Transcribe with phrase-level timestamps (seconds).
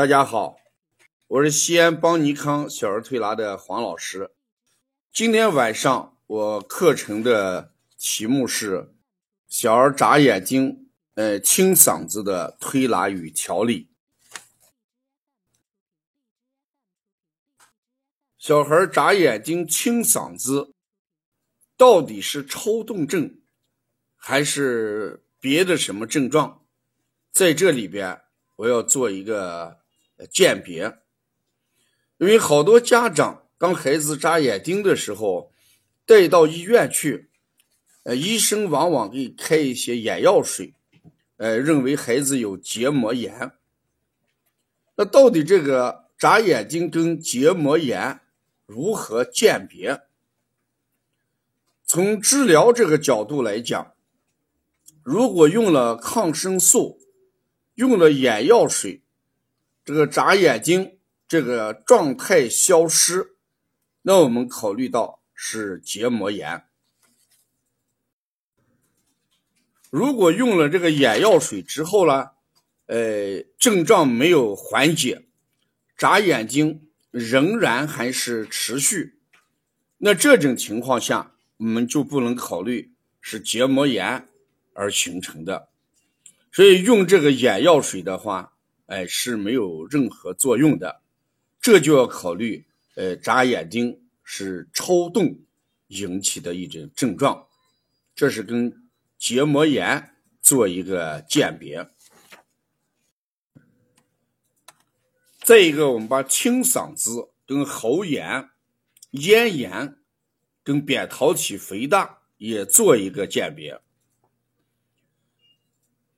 [0.00, 0.56] 大家好，
[1.26, 4.30] 我是西安邦尼康小儿推拿的黄老师。
[5.12, 8.94] 今天晚上我课程的题目是
[9.46, 13.90] 小儿眨眼睛、呃清嗓子的推拿与调理。
[18.38, 20.72] 小孩眨眼睛、清嗓子，
[21.76, 23.38] 到底是抽动症，
[24.16, 26.64] 还是别的什么症状？
[27.30, 28.22] 在这里边，
[28.56, 29.79] 我要做一个
[30.26, 30.98] 鉴别，
[32.18, 35.52] 因为好多家长当孩子眨眼睛的时候，
[36.04, 37.30] 带到医院去，
[38.02, 40.74] 呃，医生往往给开一些眼药水，
[41.36, 43.52] 呃，认为孩子有结膜炎。
[44.96, 48.20] 那到底这个眨眼睛跟结膜炎
[48.66, 50.02] 如何鉴别？
[51.84, 53.94] 从治疗这个角度来讲，
[55.02, 57.00] 如果用了抗生素，
[57.74, 59.02] 用了眼药水，
[59.90, 63.34] 这个眨眼睛这个状态消失，
[64.02, 66.62] 那我们考虑到是结膜炎。
[69.90, 72.28] 如果用了这个眼药水之后呢，
[72.86, 75.26] 呃，症状没有缓解，
[75.96, 79.18] 眨眼睛仍然还是持续，
[79.98, 84.28] 那这种情况下，我们就不能考虑是结膜炎
[84.72, 85.68] 而形成的。
[86.52, 88.52] 所以用这个眼药水的话，
[88.90, 91.00] 哎是没有任何作用的，
[91.60, 92.66] 这就要考虑，
[92.96, 95.38] 呃，眨眼睛是抽动
[95.86, 97.46] 引起的一种症状，
[98.16, 101.88] 这是跟结膜炎做一个鉴别。
[105.44, 108.50] 再一个，我们把清嗓子跟喉炎、
[109.12, 109.98] 咽炎
[110.64, 113.80] 跟扁桃体肥大也做一个鉴别。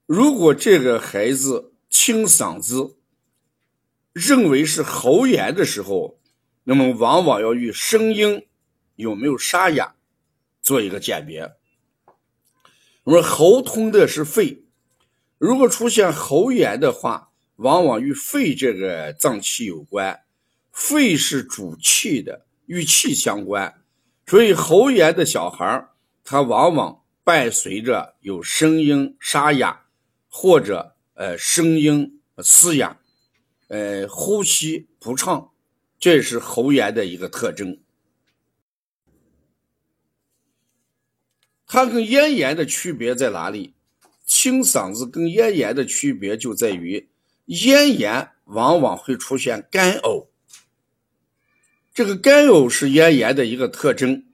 [0.06, 2.96] 如果这个孩子清嗓子，
[4.14, 6.18] 认为是喉炎的时候，
[6.64, 8.48] 那么往往要与声音
[8.96, 9.94] 有没有沙哑
[10.62, 11.52] 做一个鉴别。
[13.04, 14.64] 那么喉通的是肺，
[15.36, 20.22] 如果出现喉炎的话，往往与肺这个脏器有关，
[20.72, 23.82] 肺是主气的，与气相关，
[24.26, 25.88] 所以喉炎的小孩
[26.24, 29.80] 他往往伴随着有声音沙哑。
[30.34, 32.98] 或者呃声音嘶哑，
[33.68, 35.52] 呃呼吸不畅，
[35.96, 37.78] 这是喉炎的一个特征。
[41.64, 43.74] 它跟咽炎的区别在哪里？
[44.26, 47.08] 清嗓子跟咽炎的区别就在于，
[47.44, 50.26] 咽炎往往会出现干呕，
[51.94, 54.24] 这个干呕是咽炎的一个特征，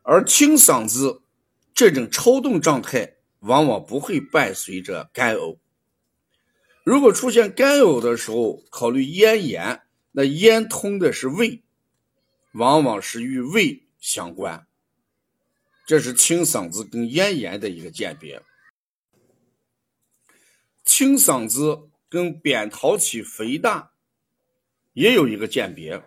[0.00, 1.20] 而清嗓子
[1.74, 3.16] 这种抽动状态。
[3.40, 5.58] 往往不会伴随着干呕。
[6.84, 11.62] 如果出现干呕的时候，考虑咽炎，那咽通的是胃，
[12.52, 14.66] 往往是与胃相关。
[15.86, 18.42] 这是清嗓子跟咽炎的一个鉴别。
[20.84, 23.92] 清嗓子跟扁桃体肥大
[24.92, 26.02] 也有一个鉴别。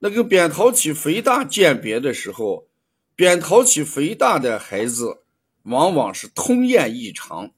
[0.00, 2.68] 那个扁桃体肥大鉴别的时候，
[3.16, 5.22] 扁桃体肥大的孩子。
[5.68, 7.52] 往往是通咽异常，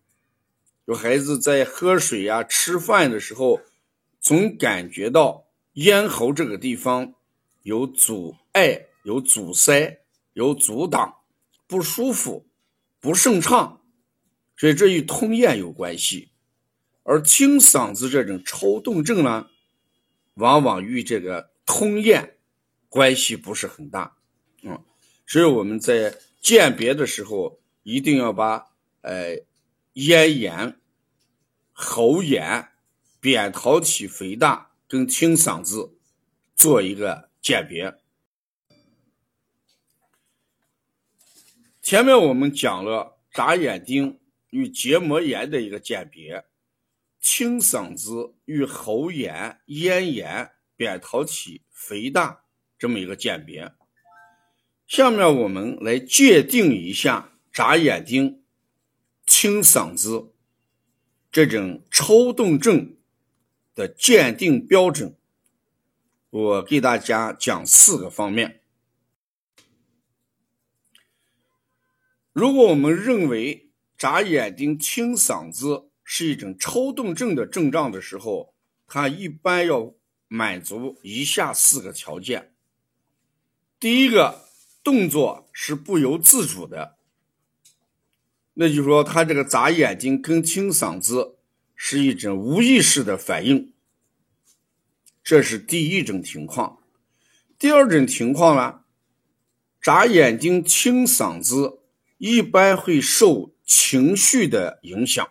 [0.87, 3.61] 有孩子在喝水呀、吃饭的时候，
[4.21, 7.15] 总感觉到咽喉这个地方
[7.63, 10.01] 有阻碍、有阻塞、
[10.33, 11.19] 有阻挡，
[11.69, 12.49] 不舒服、
[12.99, 13.81] 不顺畅，
[14.57, 16.31] 所以这与通咽有关系。
[17.05, 19.47] 而清嗓子这种抽动症呢，
[20.35, 22.37] 往往与这个通咽
[22.89, 24.17] 关系不是很大，
[24.63, 24.83] 嗯，
[25.29, 27.61] 所以我们在鉴别的时候。
[27.83, 29.43] 一定要把呃
[29.95, 30.79] 咽炎、
[31.73, 32.69] 喉炎、
[33.21, 35.97] 扁桃体肥大跟清嗓子
[36.55, 37.99] 做一个鉴别。
[41.83, 44.21] 前面我们讲了眨眼睛
[44.51, 46.45] 与结膜炎的一个鉴别，
[47.19, 52.45] 清嗓子与喉炎、咽炎、扁桃体肥大
[52.79, 53.73] 这么一个鉴别。
[54.87, 57.30] 下面我们来界定一下。
[57.53, 58.45] 眨眼睛、
[59.27, 60.33] 清嗓子
[61.33, 62.97] 这种抽动症
[63.75, 65.17] 的鉴定标准，
[66.31, 68.63] 我给大家讲四个方面。
[72.33, 78.55] 如果我们认为眨眼睛、清嗓子是一种抽动症的症状的时候，
[78.87, 79.93] 它一般要
[80.29, 82.55] 满足以下四个条件：
[83.81, 84.49] 第一个，
[84.85, 87.00] 动作是不由自主的。
[88.61, 91.37] 那就是说，他这个眨眼睛跟清嗓子
[91.75, 93.73] 是一种无意识的反应，
[95.25, 96.77] 这是第一种情况。
[97.59, 98.81] 第二种情况呢，
[99.81, 101.79] 眨眼睛、清嗓子，
[102.19, 105.27] 一般会受情绪的影响。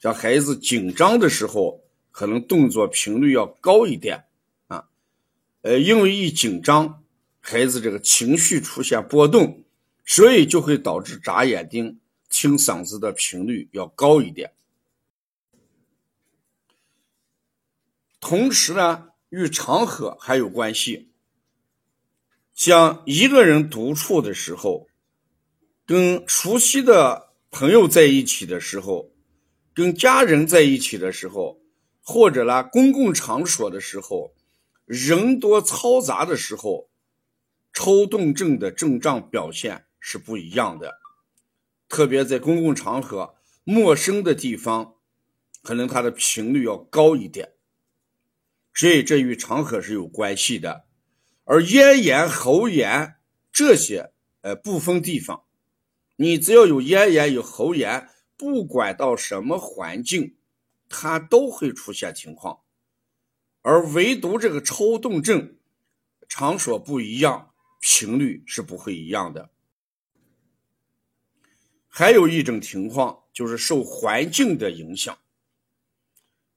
[0.00, 1.82] 像孩子紧张的时候，
[2.12, 4.22] 可能动作频率要高一点
[4.68, 4.84] 啊。
[5.62, 7.02] 呃，因为一紧张，
[7.40, 9.64] 孩子这个情绪出现波动，
[10.06, 11.98] 所以就会导致眨眼睛、
[12.32, 14.54] 清嗓子的频率要高一点。
[18.18, 21.10] 同时呢，与场合还有关系。
[22.54, 24.88] 像一个人独处的时候，
[25.84, 29.10] 跟熟悉的朋友在一起的时候，
[29.74, 31.60] 跟家人在一起的时候，
[32.02, 34.34] 或者呢公共场所的时候，
[34.86, 36.88] 人多嘈杂的时候，
[37.74, 41.01] 抽动症的症状表现是不一样的。
[41.92, 43.34] 特别在公共场合、
[43.64, 44.94] 陌生的地方，
[45.62, 47.52] 可能它的频率要高一点。
[48.72, 50.86] 所以这与场合是有关系的，
[51.44, 53.16] 而咽炎、喉炎
[53.52, 54.10] 这些，
[54.40, 55.44] 呃，不分地方，
[56.16, 58.08] 你只要有咽炎、有喉炎，
[58.38, 60.36] 不管到什么环境，
[60.88, 62.60] 它都会出现情况。
[63.60, 65.56] 而唯独这个抽动症，
[66.26, 67.50] 场所不一样，
[67.82, 69.50] 频率是不会一样的。
[71.94, 75.18] 还有一种情况就是受环境的影响，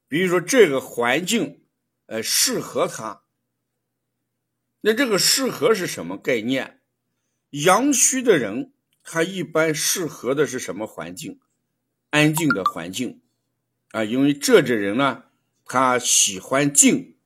[0.08, 1.60] 比如说这个环境。
[2.08, 3.22] 呃，适合他。
[4.82, 6.78] 那这个适合是什么概念？
[7.50, 8.72] 阳虚的人，
[9.02, 11.40] 他一般适合的是什么环境？
[12.10, 13.20] 安静的环境
[13.90, 15.24] 啊，因为这种人呢，
[15.64, 17.16] 他喜欢静。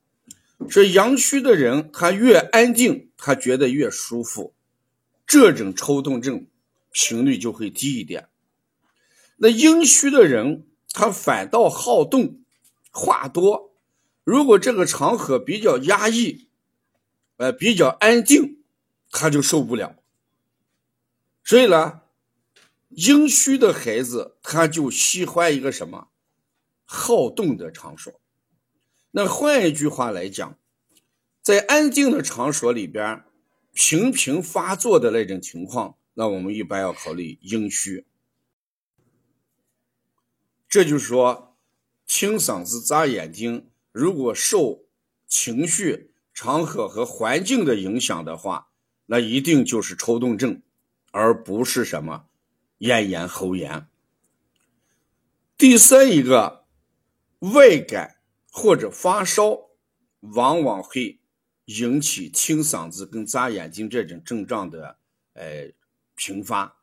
[0.67, 4.55] 所以阳虚的人，他越安静，他觉得越舒服，
[5.27, 6.47] 这种抽动症
[6.91, 8.29] 频率就会低一点。
[9.37, 12.41] 那阴虚的人，他反倒好动，
[12.91, 13.73] 话多。
[14.23, 16.47] 如果这个场合比较压抑，
[17.37, 18.63] 呃，比较安静，
[19.09, 19.95] 他就受不了。
[21.43, 22.01] 所以呢，
[22.89, 26.09] 阴虚的孩子他就喜欢一个什么
[26.85, 28.13] 好动的场所。
[29.09, 30.57] 那换一句话来讲，
[31.41, 33.23] 在安静的场所里边，
[33.73, 38.05] 频频发作的那种情况，那我们一般要考虑阴虚。
[40.67, 41.57] 这就是说，
[42.05, 43.69] 清嗓子、眨眼睛。
[43.91, 44.85] 如果受
[45.27, 48.69] 情绪、场合和环境的影响的话，
[49.07, 50.61] 那一定就是抽动症，
[51.11, 52.27] 而不是什么
[52.77, 53.87] 咽炎、喉炎。
[55.57, 56.65] 第三一个，
[57.39, 59.69] 外感或者发烧，
[60.21, 61.19] 往往会
[61.65, 64.97] 引起清嗓子跟眨眼睛这种症状的
[65.33, 65.71] 呃
[66.23, 66.77] 频发。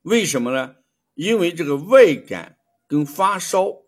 [0.00, 0.76] 为什么呢？
[1.12, 2.56] 因为这个外感
[2.86, 3.82] 跟发烧。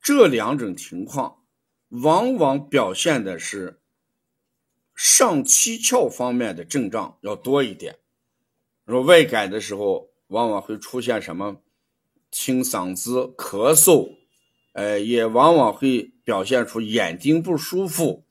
[0.00, 1.42] 这两种情况，
[1.88, 3.80] 往往表现的是
[4.94, 7.98] 上七窍方面的症状要多一点。
[8.86, 11.60] 说外感的时候，往往会出现什么
[12.30, 14.14] 清嗓子、咳嗽，
[14.74, 18.24] 呃，也往往会表现出眼睛不舒服，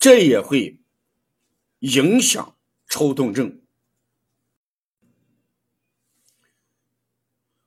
[0.00, 0.80] 这也会
[1.78, 2.56] 影响
[2.88, 3.61] 抽动症。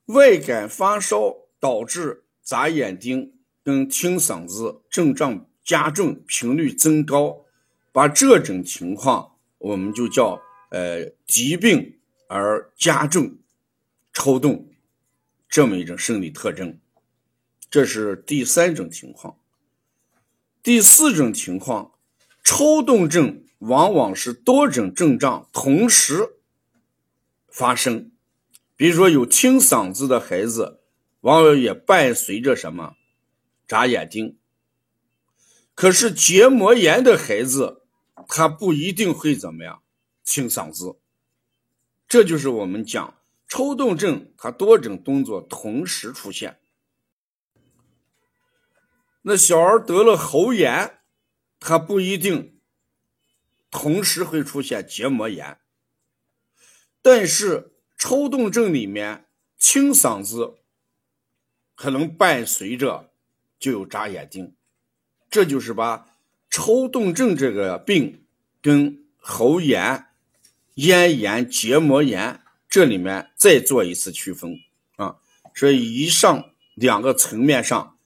[0.06, 2.24] 外感发烧导致。
[2.46, 7.44] 眨眼睛跟清嗓子症状加重，频率增高，
[7.92, 10.40] 把这种情况我们就叫
[10.70, 13.40] 呃疾病而加重
[14.14, 14.70] 抽动
[15.50, 16.78] 这么一种生理特征，
[17.72, 19.40] 这是第三种情况。
[20.62, 21.94] 第四种情况，
[22.44, 26.36] 抽动症往往是多种症状同时
[27.48, 28.12] 发生，
[28.76, 30.82] 比如说有清嗓子的孩子。
[31.22, 32.98] 往往也伴随着什么
[33.68, 34.38] 眨眼睛，
[35.74, 37.82] 可是结膜炎的孩子，
[38.28, 39.82] 他不一定会怎么样
[40.24, 41.00] 清嗓子。
[42.08, 46.60] 这就是我们讲抽动症，它多种动作同时出现。
[49.24, 51.00] 那小儿得了喉炎，
[51.60, 52.60] 他不一定
[53.72, 55.58] 同时会出现结膜炎，
[57.02, 59.26] 但是抽动症里面
[59.58, 60.56] 清嗓子。
[61.78, 63.12] 可能伴随着
[63.60, 64.56] 就有眨眼睛，
[65.30, 66.08] 这就是把
[66.50, 68.24] 抽动症这个病
[68.62, 70.06] 跟喉炎、
[70.76, 74.58] 咽炎、结膜炎这里面再做一次区分
[74.96, 75.18] 啊。
[75.54, 77.98] 所以以上两个层面上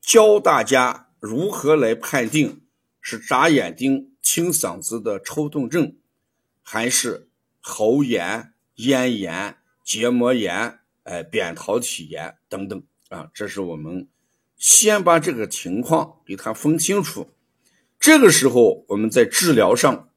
[0.00, 2.62] 教大家如何来判定
[3.00, 5.96] 是眨眼睛、清嗓子的抽动症，
[6.62, 7.28] 还是
[7.60, 10.78] 喉炎、咽炎、结膜炎。
[11.08, 14.08] 哎，扁桃体炎等等啊，这是我们
[14.56, 17.30] 先把这个情况给它分清楚，
[18.00, 20.10] 这个时候我们在治疗上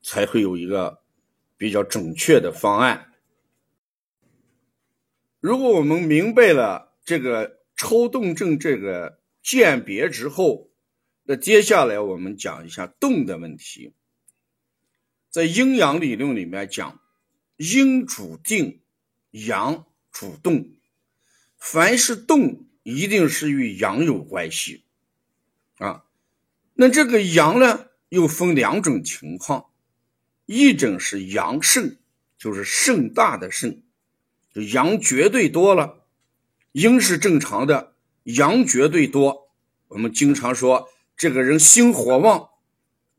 [0.00, 1.02] 才会有一个
[1.58, 3.12] 比较准确的方案。
[5.38, 10.70] 如果我们明白了这个抽动症这个鉴别之后，
[11.24, 13.92] 那接下来我们讲一下动的问题。
[15.28, 17.01] 在阴阳理论里面讲，
[17.56, 18.80] 阴主定，
[19.30, 20.70] 阳主动。
[21.58, 24.84] 凡是动，一定是与阳有关系
[25.78, 26.04] 啊。
[26.74, 29.66] 那这个阳呢，又分两种情况，
[30.46, 31.98] 一种是阳盛，
[32.36, 33.82] 就是盛大的盛，
[34.72, 36.04] 阳绝对多了。
[36.72, 37.94] 阴是正常的，
[38.24, 39.52] 阳绝对多。
[39.88, 42.48] 我们经常说，这个人心火旺，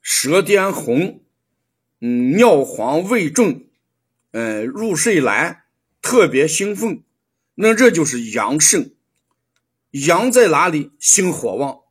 [0.01, 1.21] 舌尖红，
[2.01, 3.63] 嗯，尿黄胃重，
[4.33, 5.65] 嗯，入睡难，
[6.01, 7.03] 特别兴奋。
[7.53, 8.95] 那这就是阳盛，
[9.91, 10.91] 阳在哪里？
[10.99, 11.81] 心火旺。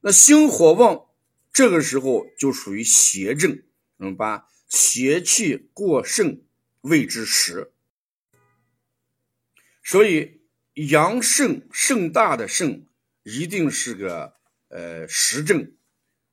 [0.00, 1.06] 那心火旺，
[1.52, 3.62] 这个时候就属于邪症，
[3.98, 6.40] 嗯，把邪气过盛
[6.80, 7.72] 谓之实。
[9.84, 10.40] 所以
[10.72, 12.86] 阳盛盛大的盛，
[13.22, 14.32] 一定是个
[14.68, 15.74] 呃实症。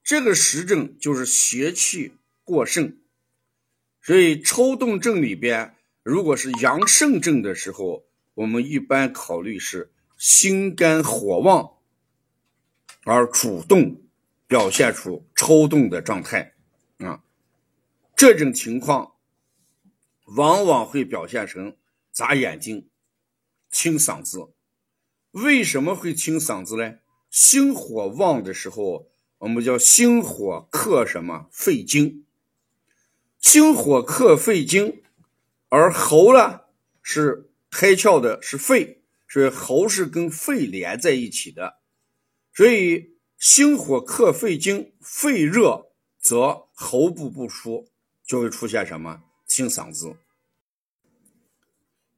[0.02, 2.14] 这个实症就是邪气
[2.46, 2.98] 过盛。
[4.04, 11.78] 所以抽动症里边，如果是阳盛症的时候，我们一般考虑是心肝火旺
[13.06, 14.02] 而主动
[14.46, 16.54] 表现出抽动的状态
[16.98, 17.24] 啊，
[18.14, 19.14] 这种情况
[20.36, 21.78] 往往会表现成
[22.12, 22.90] 眨眼睛、
[23.72, 24.50] 清嗓子。
[25.32, 26.96] 为什么会清嗓子呢？
[27.30, 31.48] 心火旺的时候，我们叫心火克什么？
[31.52, 32.26] 肺经。
[33.44, 35.04] 心火克肺经，
[35.70, 36.62] 而喉呢
[37.04, 37.50] 是。
[37.76, 41.80] 开窍的是肺，所以喉是跟肺连在一起的，
[42.54, 45.88] 所以心火克肺经，肺热
[46.20, 47.90] 则喉部不舒，
[48.24, 50.16] 就会出现什么清嗓子。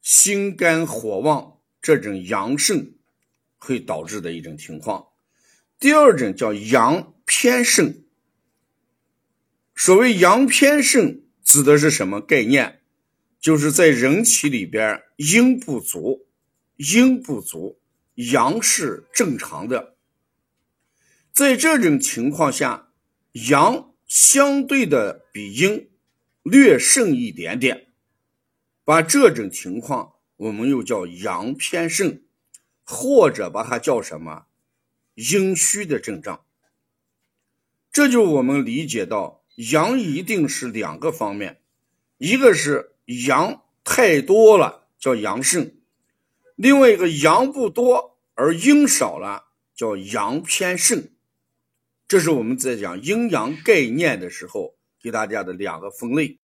[0.01, 2.94] 心肝火旺这种阳盛
[3.58, 5.08] 会导致的一种情况。
[5.79, 8.05] 第二种叫阳偏盛。
[9.75, 12.82] 所谓阳偏盛，指的是什么概念？
[13.39, 16.25] 就是在人体里边，阴不足，
[16.77, 17.79] 阴不足，
[18.15, 19.98] 阳是正常的。
[21.32, 22.89] 在这种情况下，
[23.50, 25.91] 阳相对的比阴
[26.41, 27.89] 略盛一点点，
[28.84, 32.24] 把这种情况我们又叫阳偏盛，
[32.84, 34.46] 或者把它叫什么
[35.15, 36.46] 阴虚的症状。
[37.91, 41.62] 这就我们理解到，阳一定是两个方面，
[42.18, 42.92] 一个是。
[43.28, 45.76] 阳太多了叫阳盛，
[46.56, 51.10] 另外一个阳不多而阴少了叫阳偏盛。
[52.08, 56.40] 这是我们在讲阴阳概念的时候给大家的两个分类。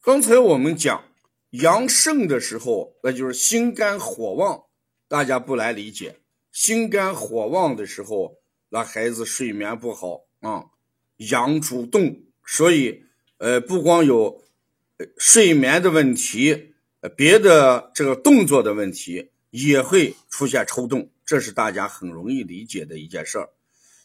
[0.00, 1.04] 刚才我们讲
[1.50, 4.66] 阳盛的时候，那就是心肝火旺，
[5.08, 6.20] 大家不来理解。
[6.52, 8.36] 心肝火旺的时候，
[8.68, 10.66] 那孩子睡眠不好啊，
[11.16, 13.04] 阳主动，所以
[13.38, 14.40] 呃，不光有。
[15.18, 16.74] 睡眠的问题，
[17.16, 23.48] 别的这个动作的问题也会出现抽动，这是大家很容易理解的一件事儿。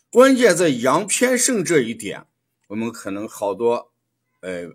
[0.09, 2.25] 关键在阳偏盛这一点，
[2.69, 3.91] 我们可能好多
[4.39, 4.71] 呃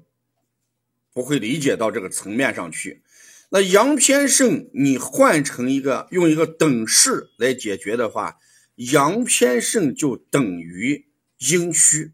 [1.12, 3.02] 不会理解到这个层面上去。
[3.48, 8.38] 那阳偏盛，你换成一个用一个等式来解决的话，
[8.76, 11.06] 阳偏盛就等于
[11.38, 12.12] 阴虚。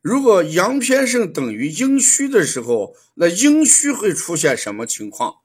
[0.00, 5.38] 如果阳偏盛等于阴虚的时候，那阴虚会出现什么情况？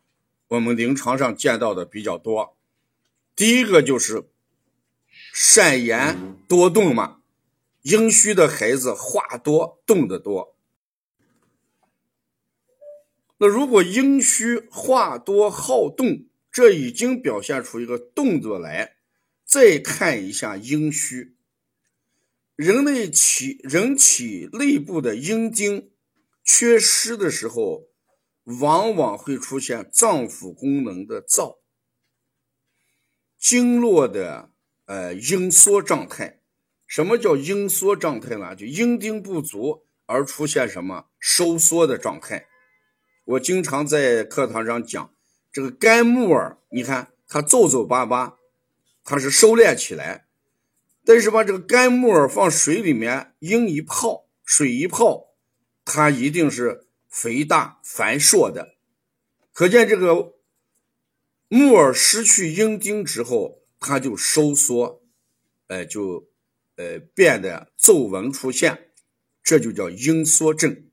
[0.49, 2.55] 我们临床上见到的比较多。
[3.35, 4.25] 第一个就是
[5.33, 7.21] 善言多动嘛，
[7.81, 10.55] 阴虚的孩子话多，动得多。
[13.39, 18.97] 那如果阴虚话多好动，这已经表现出一个动作来。
[19.43, 21.35] 再看一下阴虚。
[22.55, 25.89] 人类体人体内部的阴经
[26.43, 27.87] 缺失的时候，
[28.43, 31.57] 往往会出现脏腑功能的燥、
[33.39, 34.51] 经络的
[34.85, 36.41] 呃阴缩状态。
[36.85, 38.55] 什么叫阴缩状态呢？
[38.55, 42.45] 就阴丁不足而出现什么收缩的状态。
[43.25, 45.11] 我经常在课堂上讲，
[45.51, 48.37] 这个肝木耳，你看它皱皱巴巴，
[49.03, 50.27] 它是收敛起来。
[51.05, 55.35] 但是把这个干木耳放水里面，阴一泡，水一泡，
[55.83, 58.75] 它一定是肥大繁硕的。
[59.51, 60.33] 可见这个
[61.49, 65.03] 木耳失去阴丁之后，它就收缩，
[65.67, 66.29] 呃，就
[66.77, 68.91] 呃变得皱纹出现，
[69.43, 70.85] 这就叫阴缩症。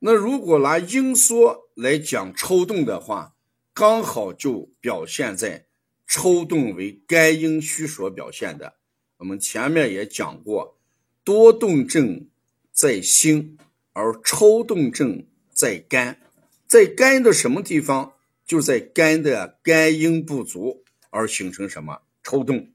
[0.00, 3.36] 那如果拿阴缩来讲抽动的话，
[3.72, 5.66] 刚好就表现在
[6.12, 8.74] 抽动为肝阴虚所表现的。
[9.18, 10.76] 我们前面也讲过，
[11.22, 12.26] 多动症
[12.72, 13.56] 在心，
[13.92, 16.20] 而抽动症在肝，
[16.66, 18.14] 在肝的什么地方？
[18.44, 22.72] 就在肝的肝阴不足而形成什么抽动。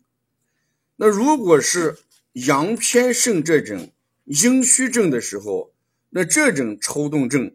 [0.95, 1.97] 那如果是
[2.31, 3.91] 阳偏盛这种
[4.23, 5.73] 阴虚症的时候，
[6.11, 7.53] 那这种抽动症，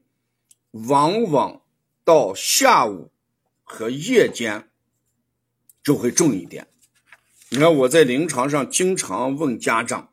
[0.72, 1.62] 往往
[2.04, 3.10] 到下午
[3.64, 4.68] 和夜间
[5.82, 6.66] 就会重一点。
[7.50, 10.10] 你看我在临床上经常问家长，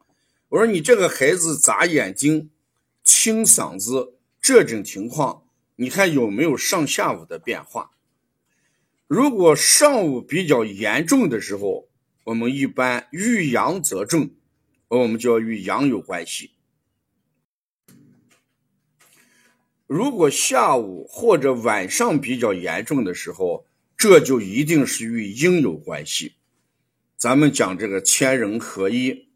[0.50, 2.50] 我说你这个孩子眨眼睛、
[3.04, 5.44] 清嗓子这种情况，
[5.76, 7.92] 你看有没有上下午的变化？
[9.08, 11.88] 如果上午比较严重的时候，
[12.26, 14.32] 我们一般遇阳则重，
[14.88, 16.52] 我们就要与阳有关系。
[19.86, 23.66] 如果下午或者晚上比较严重的时候，
[23.98, 26.36] 这就一定是与阴有关系。
[27.18, 29.30] 咱们讲这个千人合一，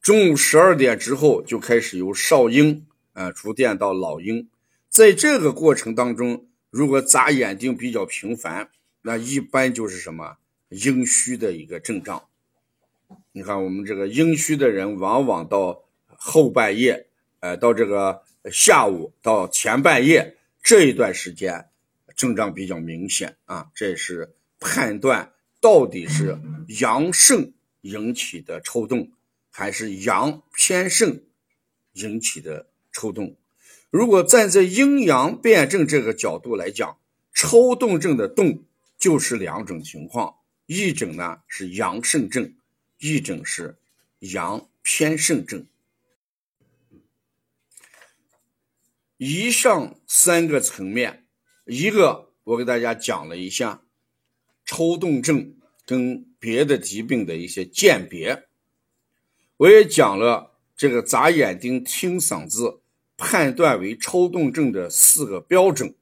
[0.00, 4.50] 中午十二点之后就开始由少阴啊逐渐到老阴，
[4.88, 8.70] 在这个过程当中，如果眨眼睛比较频繁，
[9.02, 10.36] 那一般就是什么
[10.68, 12.24] 阴虚的一个症状。
[13.32, 17.06] 你看我们这个阴虚的人，往往到后半夜，
[17.40, 18.22] 呃，到这个。
[18.50, 21.66] 下午到前半夜这一段时间，
[22.16, 26.38] 症状比较明显啊，这是判断到底是
[26.80, 27.52] 阳盛
[27.82, 29.10] 引起的抽动，
[29.50, 31.22] 还是阳偏盛
[31.92, 33.36] 引起的抽动。
[33.90, 36.98] 如果站在阴阳辩证这个角度来讲，
[37.34, 38.64] 抽动症的动
[38.98, 42.54] 就是两种情况，一种呢是阳盛症，
[42.98, 43.76] 一种是
[44.20, 45.66] 阳偏盛症。
[49.18, 51.21] 以上三个层面，
[51.64, 53.82] 一个我给大家讲了一下
[54.64, 55.54] 抽动症
[55.86, 58.44] 跟别的疾病的一些鉴别，
[59.56, 62.80] 我也讲了这个眨眼睛、听嗓子
[63.16, 65.94] 判断为抽动症的四个标准：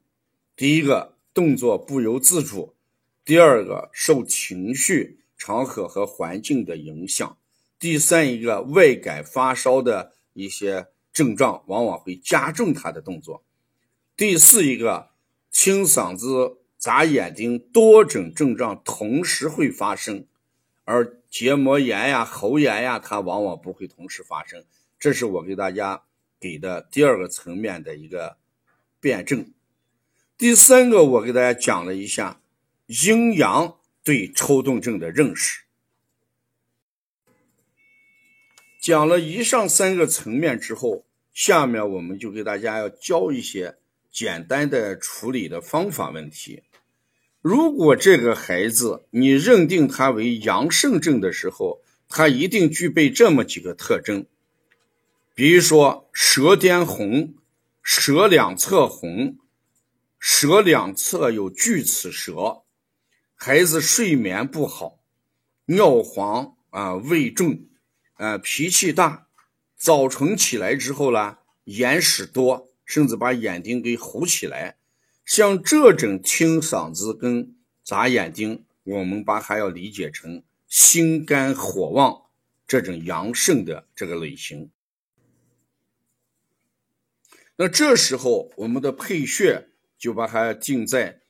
[0.56, 2.74] 第一个，动作不由自主；
[3.24, 7.36] 第二个，受情绪、场合和环境的影响；
[7.78, 10.86] 第三一个，外感发烧的一些。
[11.12, 13.42] 症状往往会加重他的动作。
[14.16, 15.09] 第四一个，
[15.50, 20.26] 清嗓子、眨眼睛多种症状同时会发生，
[20.84, 24.64] 而结膜炎呀、喉炎呀，它往往不会同时发生。
[24.98, 26.02] 这是我给大家
[26.38, 28.36] 给的第二个层面的一个
[29.00, 29.52] 辩证。
[30.38, 32.40] 第三个，我给大家讲了一下
[32.86, 35.64] 阴阳对抽动症的认识。
[38.80, 43.76] 讲了以上三个层面之后，下面我们就给大家要教一些
[44.10, 46.62] 简单的处理的方法问题。
[47.40, 54.26] 如果这个孩子你认定他为阳盛症的时候，他一定具备这么几个特征，
[55.34, 57.34] 比如说舌尖红，
[57.82, 59.38] 舌两侧红，
[60.18, 62.62] 舌两侧有锯齿舌，
[63.36, 64.98] 孩子睡眠不好，
[65.66, 67.66] 尿黄啊，胃重。
[68.16, 69.28] 呃，脾气大，
[69.76, 74.76] 早晨起来之后呢，眼屎多，甚至把眼睛给糊起来。
[75.24, 82.22] 像这种清嗓子跟眨眼睛，我们把它要理解成心肝火旺
[82.66, 84.70] 这种阳盛的这个类型。
[87.54, 91.20] 那这时候我们的配穴就把它定在，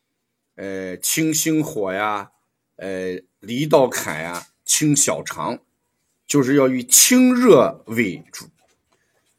[0.55, 2.33] 呃，清心火呀，
[2.77, 5.61] 呃，离道坎呀，清小肠。
[6.27, 8.47] 就是要以清热为主，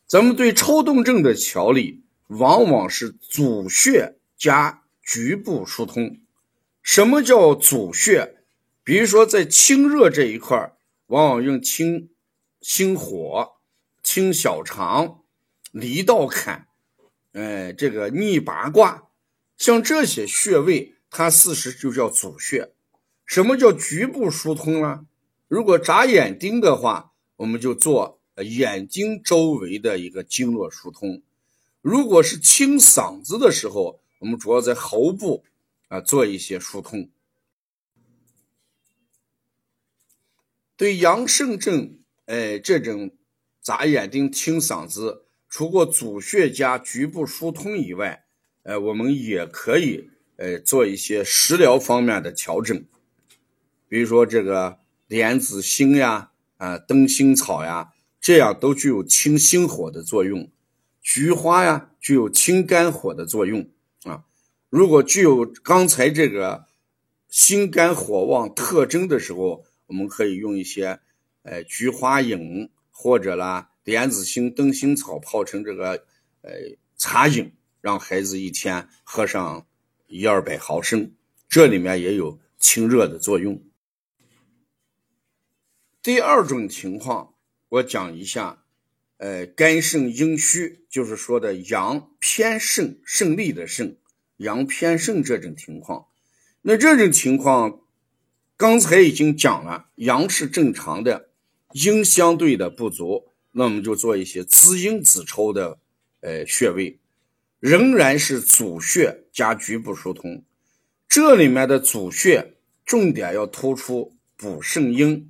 [0.06, 2.01] 咱们对抽动症的调理，
[2.32, 6.20] 往往是主穴加局部疏通。
[6.82, 8.38] 什么叫主穴？
[8.84, 10.74] 比如说在清热这一块
[11.08, 12.10] 往往用清
[12.62, 13.54] 心火、
[14.02, 15.22] 清小肠、
[15.72, 16.68] 离道坎，
[17.34, 19.10] 哎，这个逆八卦，
[19.58, 22.72] 像这些穴位，它事实就叫主穴。
[23.26, 25.06] 什么叫局部疏通呢？
[25.48, 31.22] 如果眨眼睛的话，我们就做眼睛周围的一个经络疏通；
[31.82, 35.44] 如果是清嗓子的时候，我们主要在喉部
[35.88, 37.10] 啊做一些疏通。
[40.78, 43.12] 对阳盛症，哎，这种
[43.62, 48.26] 眨眼睛、清嗓子，除过主穴加局部疏通以外，
[48.64, 52.86] 呃，我们也可以呃做一些食疗方面的调整，
[53.88, 60.52] 比如说这个莲子心呀，啊灯心草呀，这样都具有清心火的作用。
[61.02, 63.68] 菊花呀，具有清肝火的作用
[64.04, 64.24] 啊。
[64.70, 66.68] 如果具有刚才这个
[67.28, 71.00] 心肝火旺特征的时候，我们可以用一些，
[71.42, 76.06] 呃，菊花饮或者啦莲子心、灯心草泡成这个，
[76.42, 76.52] 呃，
[76.96, 79.66] 茶饮，让孩子一天喝上
[80.08, 81.12] 一二百毫升，
[81.50, 83.62] 这里面也有清热的作用。
[86.04, 87.34] 第二种情况，
[87.70, 88.60] 我讲一下。
[89.22, 93.96] 呃，肝肾阴虚，就是说的阳偏盛，胜利的胜，
[94.38, 96.08] 阳偏盛这种情况。
[96.64, 97.82] 那这种情况，
[98.58, 101.30] 刚才已经讲了，阳是正常的，
[101.74, 105.78] 阴相对的不足，那我们就做一些滋阴子抽的，
[106.22, 106.98] 呃，穴位，
[107.60, 110.44] 仍然是主穴加局部疏通。
[111.08, 115.30] 这里面的主穴重点要突出补肾阴、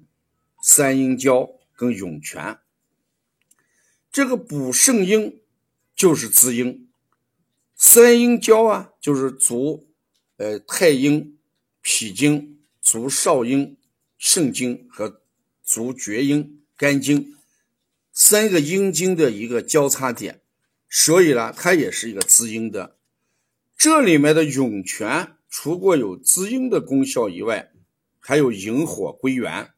[0.63, 2.57] 三阴交跟涌泉。
[4.11, 5.41] 这个补肾阴
[5.95, 6.89] 就是滋阴，
[7.75, 9.87] 三阴交啊，就是足
[10.35, 11.37] 呃太阴、
[11.81, 13.77] 脾经、足少阴、
[14.17, 15.21] 肾经和
[15.63, 17.37] 足厥阴、肝经
[18.11, 20.41] 三个阴经的一个交叉点，
[20.89, 22.97] 所以呢，它也是一个滋阴的。
[23.77, 27.71] 这里面的涌泉，除过有滋阴的功效以外，
[28.19, 29.71] 还有引火归元。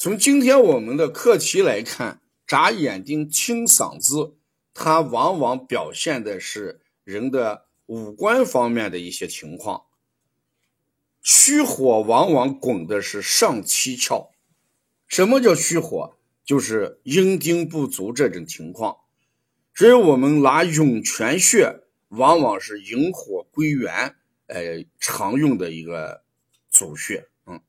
[0.00, 4.36] 从今天我们的课题来看，眨眼睛、清嗓子，
[4.72, 9.86] 它往往表现的是人的五官方面的一些情况。
[11.20, 14.28] 虚火往往滚的是上七窍。
[15.08, 16.16] 什么叫虚火？
[16.44, 18.98] 就是阴精不足这种情况。
[19.74, 21.80] 所以我们拿涌泉穴，
[22.10, 24.14] 往往是引火归元，
[24.46, 26.22] 呃，常用的一个
[26.70, 27.26] 主穴。
[27.46, 27.60] 嗯，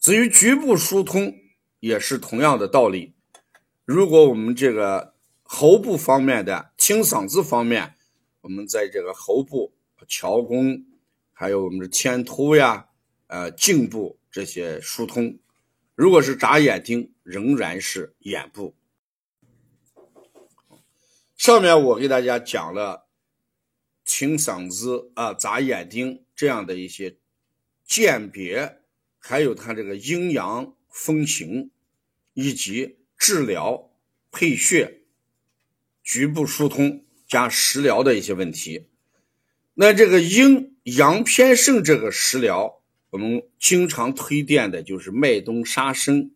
[0.00, 1.34] 至于局部疏通。
[1.80, 3.14] 也是同样的道理。
[3.84, 7.94] 如果我们这个喉部方面的清嗓子方面，
[8.42, 9.72] 我们在这个喉部、
[10.06, 10.84] 桥弓，
[11.32, 12.88] 还有我们的前突呀、
[13.28, 15.38] 呃颈部这些疏通。
[15.94, 18.74] 如果是眨眼睛，仍然是眼部。
[21.36, 23.06] 上面我给大家讲了
[24.04, 27.16] 清嗓子啊、眨眼睛这样的一些
[27.84, 28.80] 鉴别，
[29.18, 30.74] 还有它这个阴阳。
[31.00, 31.70] 风行，
[32.34, 33.92] 以及治疗、
[34.32, 35.02] 配穴、
[36.02, 38.88] 局部疏通加食疗的一些问题。
[39.74, 42.80] 那这个阴阳偏盛这个食疗，
[43.10, 46.32] 我们经常推荐的就是麦冬沙参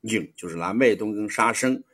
[0.00, 1.84] 饮，就是拿麦冬跟沙参。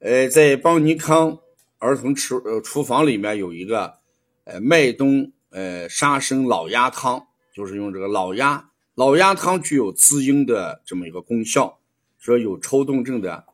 [0.00, 1.38] 呃，在邦尼康
[1.78, 4.00] 儿童厨呃厨房里面有一个
[4.42, 8.68] 呃麦冬呃沙参老鸭汤，就是用这个老鸭。
[8.96, 11.82] 老鸭汤具有滋阴的这么一个功效，
[12.18, 13.44] 说有抽动症的，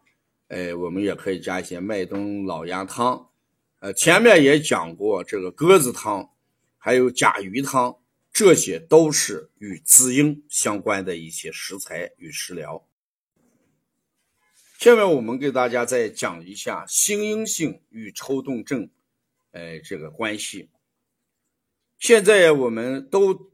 [0.47, 3.29] 哎，我们也可以加一些麦冬老鸭汤。
[3.81, 6.31] 呃，前面也讲过这个鸽子汤，
[6.79, 7.99] 还有甲鱼汤，
[8.33, 12.87] 这些都是与滋阴相关的一些食材与食疗。
[14.79, 18.89] 下面我们给大家再讲一下心阴性与抽动症，
[19.51, 20.71] 哎，这个关系。
[21.99, 23.51] 现在我们都。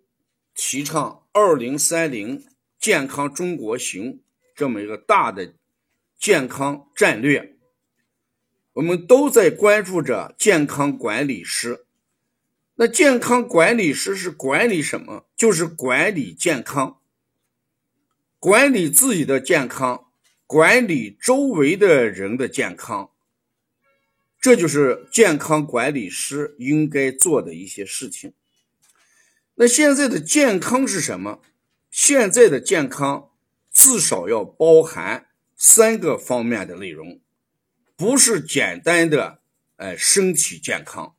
[0.61, 2.44] 提倡“二零三零
[2.81, 4.20] 健康中国行”
[4.57, 5.55] 这么一个大的
[6.18, 7.55] 健康战略，
[8.72, 11.85] 我们都在关注着健康管理师。
[12.74, 15.29] 那健康管理师是管理什么？
[15.37, 17.01] 就是管理健康，
[18.40, 20.11] 管理自己的健康，
[20.44, 23.12] 管理周围的人的健康。
[24.40, 28.33] 这就是健康管理师应该做的一些事情。
[29.60, 31.42] 那现在的健康是什么？
[31.90, 33.32] 现在的健康
[33.72, 37.20] 至少要包含三个方面的内容，
[37.96, 39.42] 不是简单的
[39.74, 41.16] 哎身体健康。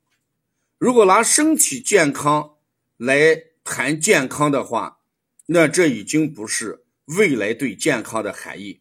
[0.78, 2.56] 如果拿身体健康
[2.95, 4.99] 来谈健康的话，
[5.47, 6.86] 那这已经不是
[7.17, 8.80] 未来对健康的含义。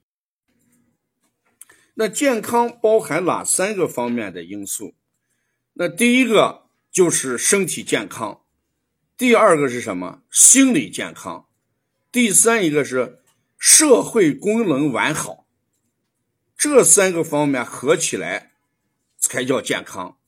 [1.94, 4.94] 那健康包含哪三个方面的因素？
[5.72, 8.42] 那第一个就是身体健康。
[9.18, 10.22] 第二个是什么？
[10.30, 11.48] 心理健康。
[12.12, 13.20] 第三一个是
[13.58, 15.44] 社会功能完好。
[16.56, 18.52] 这三个方面合起来
[19.16, 20.18] 才叫健康。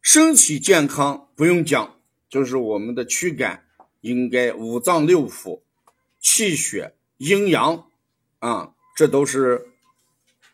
[0.00, 1.98] 身体健康不用讲，
[2.28, 3.66] 就是我们的躯干
[4.00, 5.62] 应该五脏六腑、
[6.20, 7.90] 气血、阴阳
[8.38, 9.70] 啊，这都是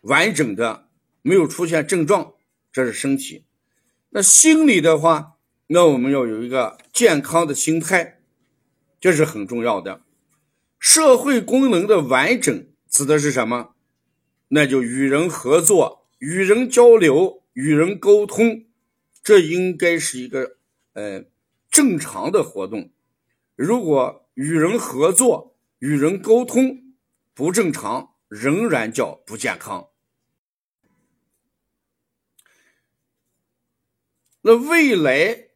[0.01, 0.88] 完整的，
[1.20, 2.33] 没有出现症状，
[2.73, 3.44] 这是身体。
[4.09, 5.37] 那心理的话。
[5.72, 8.20] 那我们要有一个健康的心态，
[9.00, 10.02] 这是很重要的。
[10.80, 13.76] 社会功能的完整指的是什么？
[14.48, 18.64] 那就与人合作、与人交流、与人沟通，
[19.22, 20.56] 这应该是一个
[20.94, 21.24] 呃
[21.70, 22.90] 正常的活动。
[23.54, 26.94] 如果与人合作、与人沟通
[27.33, 29.90] 不正常，仍然叫不健康。
[34.40, 35.49] 那未来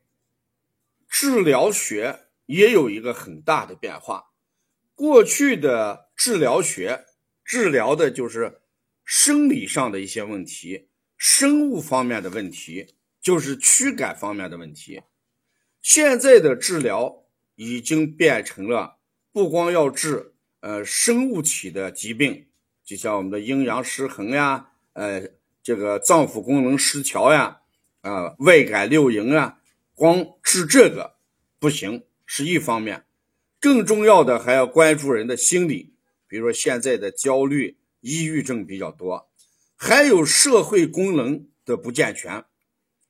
[1.24, 4.32] 治疗学也有一个很大的变化。
[4.94, 7.06] 过去的治疗学
[7.42, 8.60] 治疗的就是。
[9.06, 15.02] 生理上的一些问题，生物方面的问题，就是驱赶方面的问题。
[15.82, 18.96] 现在的治疗已经变成了
[19.30, 22.46] 不光要治呃生物体的疾病，
[22.82, 25.28] 就像我们的阴阳失衡呀，呃
[25.62, 27.60] 这个脏腑功能失调呀，
[28.00, 29.58] 啊外感六淫啊，
[29.94, 31.16] 光治这个
[31.58, 33.06] 不行，是一方面。
[33.60, 35.94] 更重要的还要关注人的心理，
[36.28, 37.78] 比如说现在的焦虑。
[38.06, 39.30] 抑郁症比较多，
[39.76, 42.44] 还有社会功能的不健全，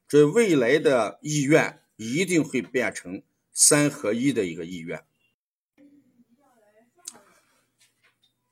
[0.07, 5.03] 这未来的医院一定会变成三合一的一个医院。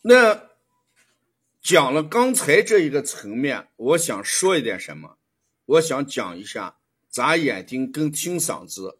[0.01, 0.49] 那
[1.61, 5.19] 讲了刚才这一个层面，我想说一点什么？
[5.65, 6.77] 我想讲一下
[7.13, 8.99] 眨眼睛跟听嗓子，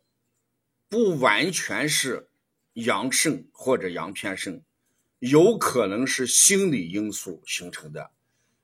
[0.87, 2.29] 不完全是
[2.75, 4.63] 阳盛或者阳偏盛。
[5.19, 8.11] 有可能是心理因素形成的，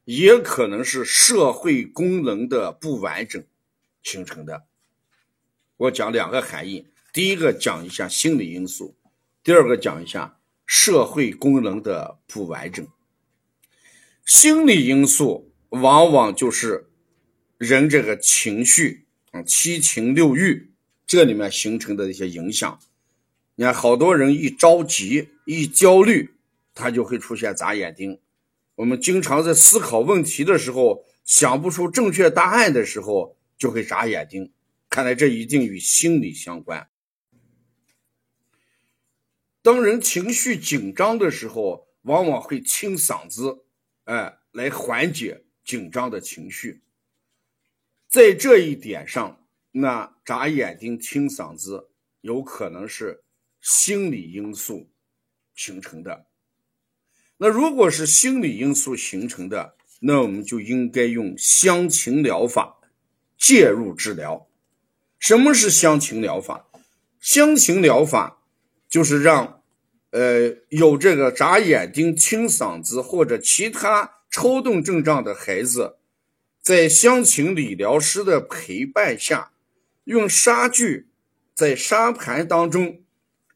[0.04, 3.42] 也可能是社会功能的不完整
[4.02, 4.66] 形成的。
[5.78, 8.94] 我讲两个含义：第一个讲一下心理因素，
[9.42, 12.86] 第二个讲一下社会功能的不完整。
[14.26, 16.90] 心理因素往往就是
[17.56, 20.70] 人这个情绪啊，七情六欲
[21.06, 22.78] 这里面形成的一些影响。
[23.54, 26.34] 你看，好多人一着急、一焦虑。
[26.80, 28.20] 他就会出现眨眼睛。
[28.76, 34.52] 我们经常在思考问题的时候，想不出正确答案的时候，就会眨眼睛。
[34.88, 36.88] 看来这一定与心理相关。
[39.60, 43.64] 当人情绪紧张的时候，往往会清嗓子，
[44.04, 46.80] 哎，来缓解紧张的情绪。
[48.08, 51.90] 在这一点上，那眨眼睛、清嗓子，
[52.22, 53.22] 有可能是
[53.60, 54.88] 心理因素
[55.54, 56.26] 形成的。
[57.36, 62.78] 那如果是心理因素形成的，那我们就应该用香芹疗法
[63.36, 64.48] 介入治疗。
[65.18, 66.66] 什么是香芹疗法？
[67.20, 68.42] 香芹疗法
[68.88, 69.62] 就是让，
[70.12, 75.97] 呃，有这个眨眼睛、清嗓子或者其他抽动症状的孩子，
[76.60, 79.52] 在香情理疗师的陪伴下，
[80.04, 81.08] 用沙具
[81.54, 83.02] 在沙盘当中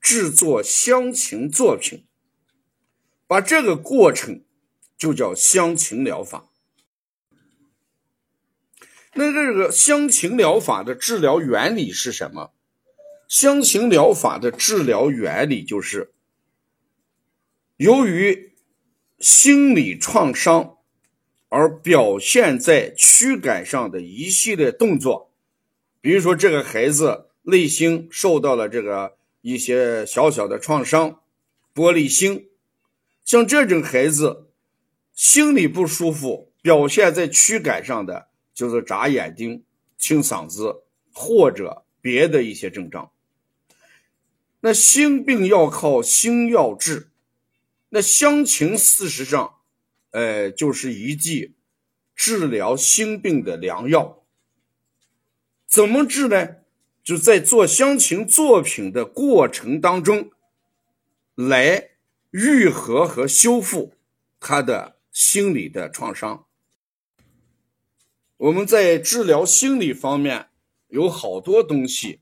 [0.01, 2.05] 制作香情作品。
[3.27, 4.45] 把这个过程
[4.99, 6.51] 就叫香情疗法。
[9.15, 12.53] 那这个香情疗法的治疗原理是什么？
[13.29, 16.13] 香情疗法的治疗原理就是，
[17.77, 18.53] 由于
[19.19, 20.77] 心理创伤
[21.53, 25.31] 而表现在躯干上的一系列动作，
[26.01, 31.21] 比如说这个孩子内心受到了这个一些小小的创伤，
[31.75, 32.49] 玻璃心。
[33.23, 34.47] 像这种孩子，
[35.13, 39.63] 心里不舒服，表现在躯干上的就是眨眼睛、
[39.99, 43.11] 清嗓子或者别的一些症状。
[44.61, 47.11] 那心病要靠心药治，
[47.91, 49.57] 那乡情事实上，
[50.13, 51.57] 呃，就是一剂
[52.15, 54.25] 治疗心病的良药。
[55.67, 56.57] 怎么治呢？
[57.03, 60.31] 就在做乡情作品的过程当中，
[61.35, 61.91] 来。
[62.33, 63.93] 愈合和修复
[64.41, 66.47] 他的心理的创伤。
[68.39, 70.49] 我们在治疗心理方面
[70.89, 72.21] 有好多东西，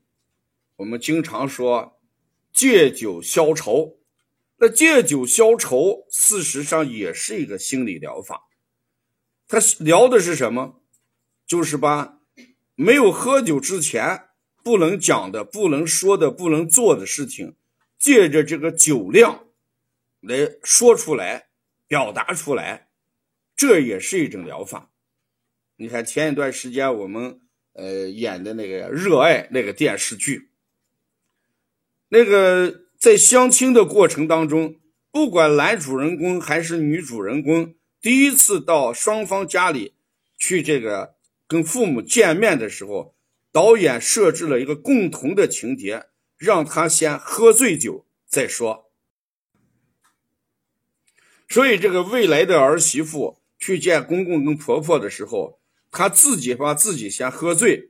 [0.75, 1.97] 我们经常说
[2.51, 4.00] 借酒消愁。
[4.63, 8.47] 那借酒消愁，事实上也是一个心理疗法。
[9.47, 10.83] 他聊的是什么？
[11.47, 12.19] 就是把
[12.75, 14.25] 没有喝酒之前
[14.63, 17.55] 不能讲的、不能说的、不能做的事情，
[17.97, 19.47] 借着这个酒量。
[20.19, 21.47] 来说出来，
[21.87, 22.89] 表达出来，
[23.55, 24.91] 这也是一种疗法。
[25.77, 27.41] 你看前一段时间我们
[27.73, 30.51] 呃演的那个《热爱》那个电视剧，
[32.09, 34.75] 那个在相亲的过程当中，
[35.11, 39.95] 不管男主人公还是女主人公，第一次到双方家里
[40.37, 41.15] 去这个
[41.47, 43.15] 跟父母见面的时候，
[43.51, 46.05] 导演设置了一个共同的情节，
[46.37, 48.91] 让他先喝醉酒再说。
[51.49, 55.59] 所以，这个未来的儿媳妇去见公公跟婆婆的时候，
[55.89, 57.89] 她自己把自己先喝醉，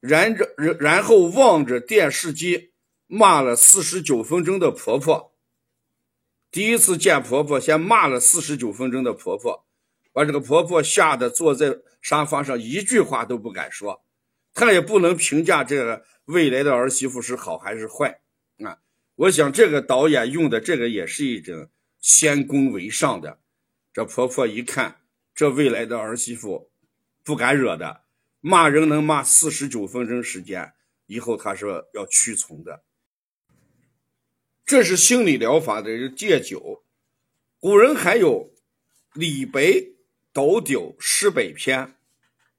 [0.00, 2.70] 然着然后望着电视机
[3.06, 5.32] 骂了四十九分钟的婆婆。
[6.50, 9.66] 第一次见婆婆，先骂了四十九分钟的婆婆，
[10.12, 14.04] 把这个婆婆吓得坐在沙发上，一句话都不敢说。
[14.54, 18.20] 她也不能评价这个未来的儿媳妇是好还是坏
[18.64, 18.78] 啊！
[19.16, 21.68] 我想这个导演用的这个也是一种。
[21.98, 23.40] 先攻为上的，
[23.92, 25.00] 这婆婆一看，
[25.34, 26.70] 这未来的儿媳妇
[27.24, 28.02] 不敢惹的，
[28.40, 30.72] 骂人能骂四十九分钟时间，
[31.06, 32.84] 以后她说要屈从的。
[34.66, 36.84] 这是心理疗法的戒酒。
[37.60, 38.52] 古人还有
[39.14, 39.62] 李白
[40.32, 41.96] 斗酒诗百篇，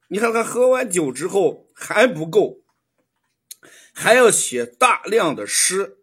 [0.07, 2.63] 你看他喝完酒之后还不够，
[3.91, 5.99] 还要写大量的诗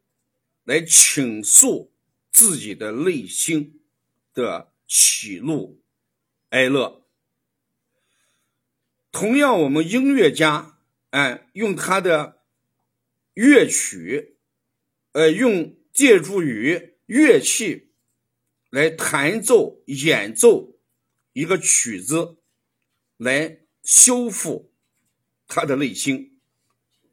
[0.62, 1.90] 来倾诉。
[2.30, 3.80] 自己的内心
[4.34, 5.80] 的喜怒
[6.48, 7.06] 哀乐。
[9.12, 10.76] 同样，我们音乐家，
[11.10, 12.40] 哎，用他的
[13.34, 14.36] 乐曲，
[15.12, 17.92] 呃，用借助于乐器
[18.68, 20.76] 来弹奏、演奏
[21.32, 22.36] 一个曲子，
[23.16, 24.70] 来修复
[25.48, 26.38] 他的内心。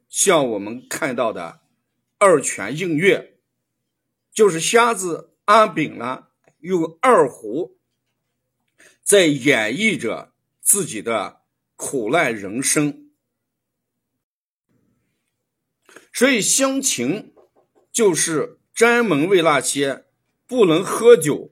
[0.09, 1.61] 像我们看到的
[2.17, 3.29] 二泉映月。
[4.33, 7.77] 就是瞎子阿炳呢，用二胡
[9.03, 11.41] 在演绎着自己的
[11.75, 13.11] 苦难人生。
[16.13, 17.35] 所以乡情
[17.91, 20.05] 就是专门为那些
[20.47, 21.51] 不能喝酒、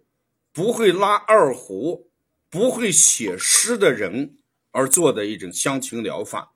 [0.51, 2.09] 不会拉二胡、
[2.49, 4.37] 不会写诗的人
[4.71, 6.53] 而做的一种乡情疗法，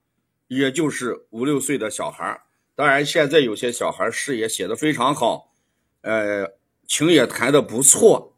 [0.48, 2.42] 也就是五六岁的小孩
[2.76, 5.54] 当然，现在有些小孩诗也写的非常好。
[6.02, 6.54] 呃，
[6.88, 8.36] 琴也弹得不错，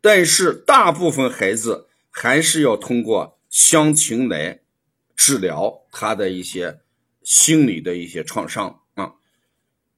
[0.00, 4.60] 但是大部分孩子还是要通过乡情来
[5.16, 6.80] 治疗他的一些
[7.22, 9.14] 心理的一些创伤啊。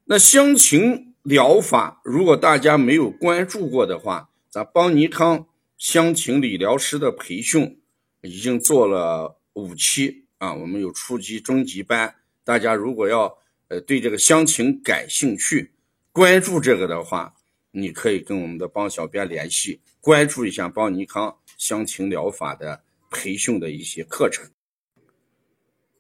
[0.05, 5.47] 那乡情疗法，如果大家没有关注过的话，咱邦尼康
[5.79, 7.81] 乡情理疗师的培训
[8.23, 13.39] 已经做了五期啊，我们有初级、中级班，大家如果要
[13.69, 15.71] 呃对这个乡情感兴趣。
[16.11, 17.33] 关注这个的话，
[17.71, 24.51] 你可以跟我们的帮小编联系，关注一下邦尼康乡情疗法的培训的一些课程。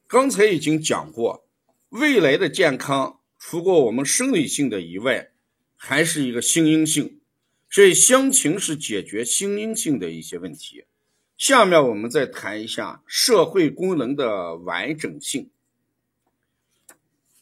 [0.08, 1.46] 刚才已经讲过，
[1.90, 5.30] 未来的健康，除过我们生理性的以外，
[5.74, 7.18] 还是一个心因性，
[7.70, 10.84] 所以乡情是解决心因性的一些问题。
[11.38, 15.48] 下面我们再谈一下社会功能的完整性。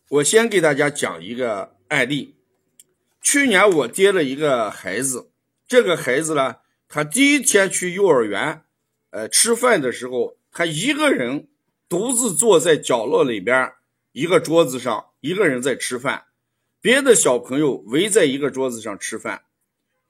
[0.08, 2.36] 我先给大家讲一个案例。
[3.20, 5.30] 去年我接了一个孩子，
[5.66, 6.58] 这个孩子呢，
[6.88, 8.62] 他第一天去幼儿园，
[9.10, 11.48] 呃，吃饭的时候，他一个人
[11.88, 13.72] 独自坐在角落里边
[14.12, 16.24] 一个桌子上，一个人在吃饭，
[16.80, 19.44] 别的小朋友围在一个桌子上吃饭。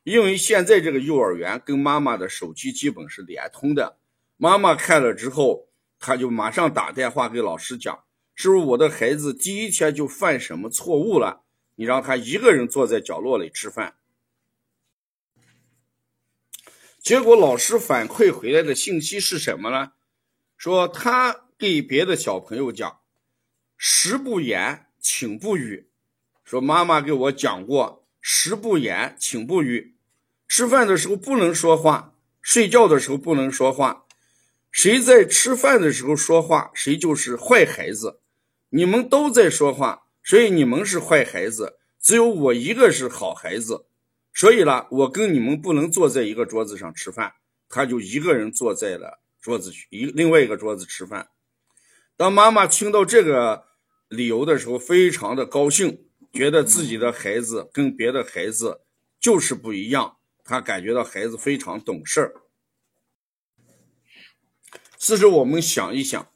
[0.05, 3.99] 因为现在这个幼儿园跟妈妈的手机基本是连通的，
[4.37, 11.43] 妈妈看了之后，他就马上打电话给老师讲，是不是我的孩子第一天就犯什么错误了？
[11.75, 13.97] 你让他一个人坐在角落里吃饭，
[17.01, 19.93] 结果老师反馈回来的信息是什么呢？
[20.57, 22.99] 说他给别的小朋友讲
[23.79, 25.89] ：“食不言，寝不语。”
[26.45, 29.95] 说妈妈给我讲过，“食不言，寝不语”，
[30.47, 32.13] 吃饭的时候不能说话，
[32.43, 34.05] 睡觉的时候不能说话。
[34.71, 38.21] 谁在吃饭的时候说话，谁就是坏孩子。
[38.71, 40.05] 你们都在说话。
[40.25, 43.87] 所以你们是坏孩子，只有我一个是好孩子。
[44.35, 47.33] 所以呢，我跟你们不能坐在一个桌子上吃饭，
[47.71, 51.31] 他就一个人坐在了桌子一另外一个桌子吃饭。
[52.15, 53.68] 当妈妈听到这个
[54.09, 58.83] 旅游的时候，非常的高兴，觉得自己的孩子跟别的孩子
[59.21, 62.35] 就是不一样，他感觉到孩子非常懂事儿。
[64.97, 66.33] 其实我们想一想，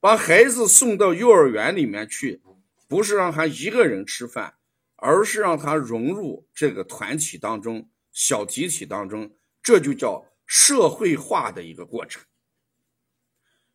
[0.00, 2.42] 把孩子送到幼儿园里面去。
[2.88, 4.56] 不是让他一个人吃饭，
[4.96, 12.22] 而是让他融入这个团体当中、小集体当中，这就叫社会化的一个过程。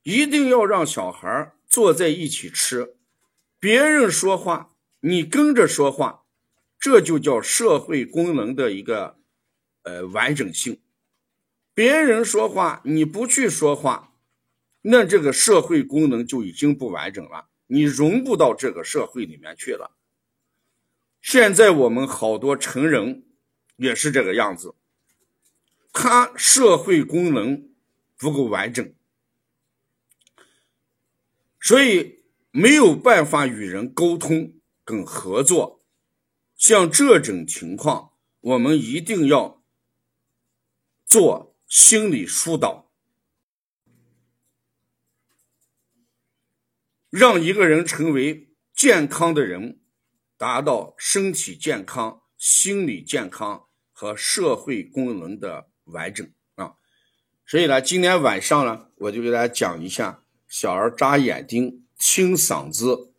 [0.03, 2.96] 一定要让小孩坐在一起吃，
[3.67, 6.23] 别人说话你跟着说话，
[6.79, 9.19] 这就叫社会功能的一个
[9.83, 10.79] 呃完整性。
[11.73, 14.13] 别人说话你不去说话，
[14.83, 17.49] 那这个社会功能就已经不完整了。
[17.65, 19.97] 你融不到这个社会里面去了。
[21.21, 23.25] 现在我们好多成人
[23.75, 24.75] 也是这个样子，
[25.91, 27.69] 他社会功能
[28.17, 28.93] 不够完整，
[31.59, 32.16] 所以
[32.51, 35.81] 没有办法与人沟通跟合作。
[36.55, 39.63] 像这种情况，我们一定要
[41.05, 42.91] 做心理疏导，
[47.09, 49.79] 让一个人成为健康的人。
[50.39, 56.75] 达到身体健康、心理健康和社会功能的完整啊！
[57.43, 63.11] 所以呢，今天晚上呢，我就给大家讲一下小儿扎眼钉、清嗓子，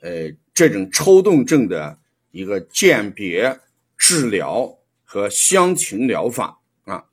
[0.00, 1.98] 呃，这种抽动症的
[2.30, 3.60] 一个鉴别、
[3.96, 7.04] 治疗和详情疗法啊。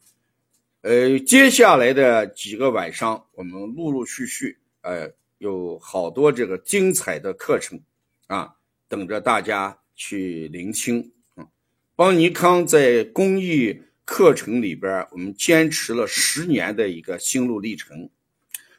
[0.82, 7.80] 呃，接下来的几个晚上，我们陆陆续续，呃，有好多这个精彩的课程
[8.28, 8.54] 啊。
[8.90, 11.46] 等着大家去聆听啊！
[11.98, 18.10] 邦尼康在公益课程里边，我们坚持了十年的一个心路历程，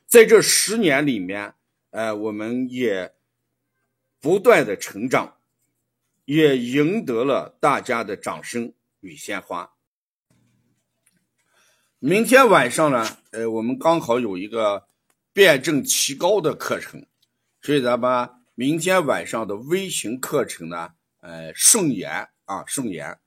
[0.06, 1.52] 在这十年里面，
[1.98, 3.12] 呃，我们也
[4.20, 5.38] 不断的成长，
[6.26, 9.72] 也赢得了大家的掌声与鲜花。
[11.98, 14.86] 明天晚上呢，呃，我们刚好有一个
[15.32, 17.04] 辩证提高的课程，
[17.60, 18.30] 所以咱们。
[18.54, 23.18] 明天晚上的微型课程呢，呃，顺延啊，顺延。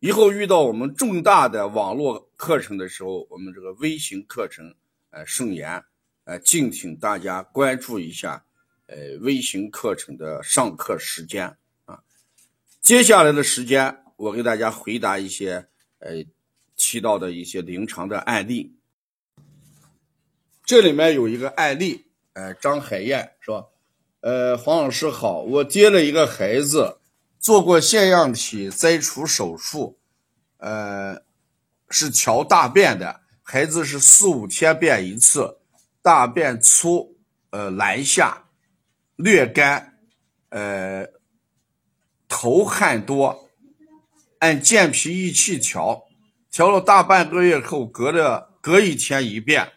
[0.00, 4.74] 以后遇到我们重大的网络课程的时候，我们这个微型课程，
[5.10, 5.84] 呃，顺延，
[6.24, 8.44] 呃，敬请大家关注一下，
[8.86, 12.00] 呃，微型课程的上课时间啊。
[12.80, 15.68] 接下来的时间，我给大家回答一些，
[15.98, 16.24] 呃，
[16.76, 18.74] 提到的一些临床的案例。
[20.64, 23.66] 这里面有一个案例，呃，张海燕是吧？
[24.20, 26.98] 呃，黄老师好，我接了一个孩子，
[27.38, 29.98] 做过腺样体摘除手术，
[30.56, 31.22] 呃，
[31.90, 35.58] 是调大便的，孩子是四五天便一次，
[36.04, 37.16] 大便粗，
[37.48, 38.44] 呃，难下，
[39.16, 39.96] 略干，
[40.50, 41.08] 呃，
[42.28, 43.48] 头汗多，
[44.40, 46.04] 按健脾益气调，
[46.50, 49.72] 调了大半个月后，隔了隔一天一便。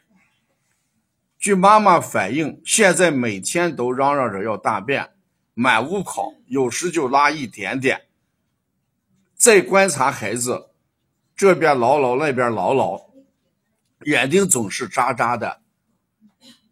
[1.39, 5.11] 据妈妈反映，现在每天都嚷嚷着要大便，
[5.53, 8.01] 满屋跑，有时就拉一点点。
[9.37, 10.71] 再观察孩子，
[11.37, 13.11] 这边老老，那边老老，
[14.03, 15.61] 眼睛总是眨眨的。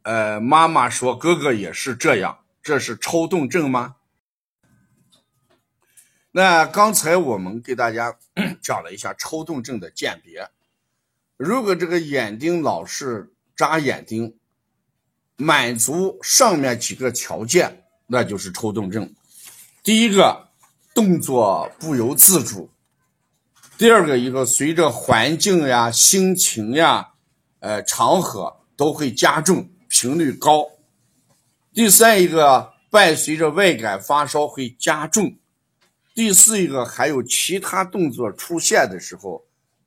[0.05, 3.95] 呃，妈妈说哥哥也是这样，这是抽动症吗？
[6.31, 8.15] 那刚才我们给大家
[8.61, 10.49] 讲了一下抽动症的鉴别，
[11.37, 14.37] 如果这个眼睛老是眨眼睛。
[15.37, 19.13] 满足上面几个条件，那就是抽动症。
[19.83, 20.47] 第一个，
[20.93, 22.69] 动作不由自主；
[23.77, 27.15] 第二个，一个随着环境呀、心情呀、
[27.59, 30.73] 呃场合都会加重，频率高；
[31.73, 35.37] 第三一个，伴随着外感发烧会加重；
[36.13, 39.45] 第四一个，还有其他动作出现的时候，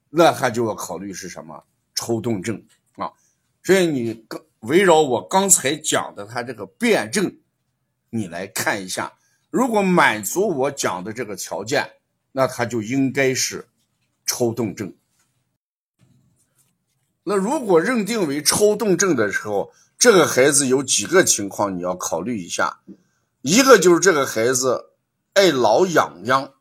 [0.09, 1.62] 那他就要考虑是什么
[1.94, 2.64] 抽动症
[2.96, 3.12] 啊。
[3.62, 4.40] 所以你刚。
[4.62, 7.32] 围绕我刚才讲的他这个辩证，
[8.11, 9.12] 你来看一下，
[9.50, 11.88] 如果满足我讲的这个条件，
[12.32, 13.68] 那他就应该是
[14.26, 14.92] 抽动症。
[17.22, 22.80] 那如果认定为抽动症的时候，这个孩子有几个情况你要考虑一下，
[23.42, 24.90] 一个就是这个孩子
[25.34, 26.53] 爱挠痒痒。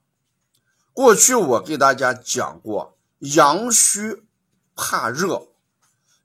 [0.92, 4.24] 过去我给大家讲过，阳虚
[4.76, 5.50] 怕热，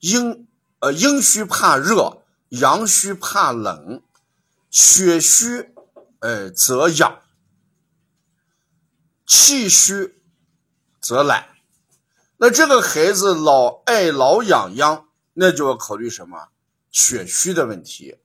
[0.00, 0.48] 阴。
[0.80, 4.02] 呃，阴虚怕热，阳虚怕冷，
[4.68, 5.72] 血虚，
[6.18, 7.20] 呃则痒，
[9.24, 10.20] 气虚
[11.00, 11.50] 则懒。
[12.38, 16.48] 那这个孩子老爱挠痒痒，那就要考虑什么？
[16.92, 18.18] 血虚的问题。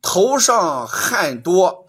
[0.00, 1.88] 头上汗多，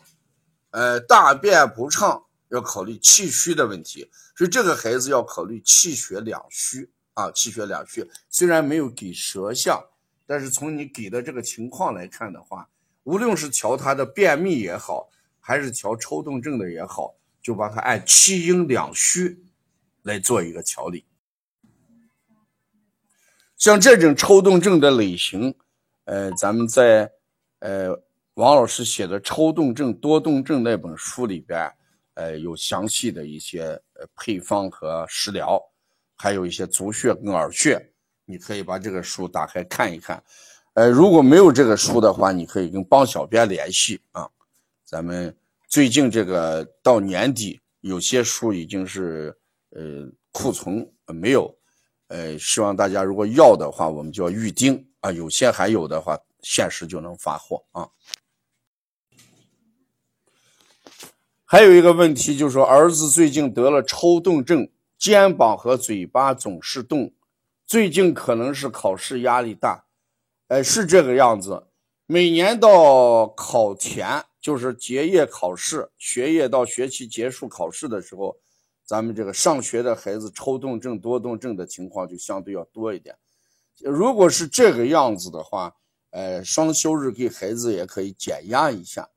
[0.72, 4.10] 呃，大便不畅，要考虑气虚的问题。
[4.36, 8.10] 所以这个孩子要考虑气血两虚啊，气血两虚。
[8.32, 9.86] 虽然没有给舌象。
[10.28, 12.70] 但是从你给的这个情况来看的话，
[13.04, 15.10] 无论是调他的便秘也好，
[15.42, 19.44] 还是调抽动症的也好，就把它按气阴两虚
[20.04, 21.04] 来做一个调理。
[23.58, 25.54] 像这种抽动症的类型，
[26.06, 27.12] 呃，咱们在
[27.60, 27.90] 呃
[28.34, 31.72] 王老师写的《抽动症多动症》那本书里边，
[32.16, 35.62] 呃，有详细的一些呃配方和食疗，
[36.16, 37.92] 还有一些足穴跟耳穴。
[38.26, 40.24] 你可以把这个书打开看一看，
[40.74, 44.30] 呃，如果没有这个书的话，你可以跟帮小编联系啊。
[44.86, 45.36] 咱们
[45.68, 49.38] 最近这个到年底，有些书已经是
[49.72, 51.54] 呃库存没有，
[52.12, 57.88] 呃，希望大家如果要的话，我们就要预定啊，有些还有的话，限时就能发货啊。
[61.46, 67.14] 还有一个问题就是说，儿子最近得了抽动症，肩膀和嘴巴总是动，
[67.66, 69.86] 最近可能是考试压力大，
[70.50, 71.68] 哎，是这个样子。
[72.08, 78.36] 每年到考前，就是结业考试，学业到学期结束考试的时候，
[78.92, 83.16] 咱们这个上学的孩子抽动症、多动症的情况就相对要多一点。
[83.80, 85.74] 如果是这个样子的话，
[86.10, 89.08] 呃，双休日给孩子也可以减压一下。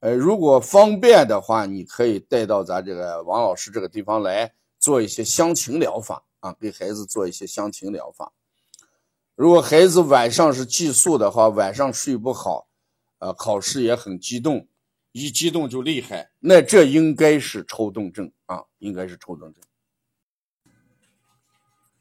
[0.00, 8.32] 呃，如果方便的话，你可以带到咱这个王老师这个地方来做一些香情疗法啊，给孩子做一些香情疗法。
[9.36, 12.66] 如果孩子晚上是寄宿的话，晚上睡不好，
[13.20, 14.66] 呃，考试也很激动，
[15.12, 19.62] 一激动就厉害，那这应该是抽动症啊，应该是抽动症。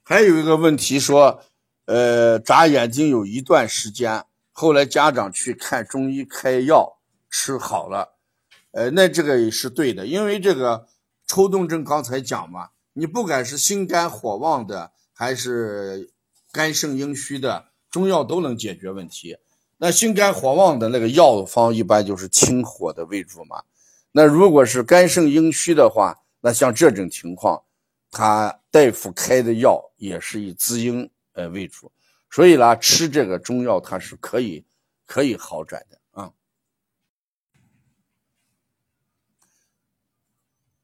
[0.03, 1.43] 还有一个问题说，
[1.85, 6.99] 呃，眨眼睛有一段时间，后来家长去看中医开药
[7.29, 8.17] 吃好了，
[8.71, 10.87] 呃，那这个也是对的，因为这个
[11.27, 16.11] 抽动症刚才讲嘛，你不管是心肝火旺的还是。
[16.53, 19.37] 肝肾阴虚的中药都能解决问题。
[19.83, 23.63] 那心肝火旺的那个药方一般就是清火的为主嘛。
[24.11, 27.63] 那如果是肝肾阴虚的话，那像这种情况，
[28.11, 31.91] 他大夫开的药也是以滋阴呃为主。
[32.29, 34.63] 所以呢，吃这个中药它是可以
[35.07, 36.31] 可以好转的啊。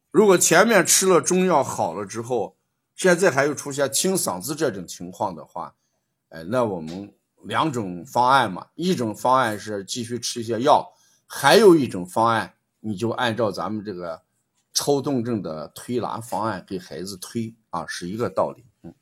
[0.09, 2.57] 如果前面吃了中药好了之后，
[2.95, 5.75] 现在还有出现清嗓子这种情况的话，
[6.29, 7.13] 哎，那我们
[7.47, 10.93] 两种方案嘛，一种方案是继续吃一些药，
[11.25, 14.21] 还有一种方案，你就按照咱们这个
[14.73, 18.65] 抽动症的推拿方案给孩子推啊，是一个道理。
[18.83, 18.93] 嗯，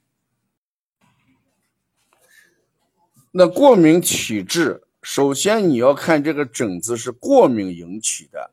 [3.32, 8.52] 那过敏体质，首先你要看这个疹子是过敏引起的，